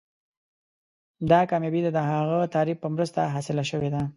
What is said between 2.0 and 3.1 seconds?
هغه تعریف په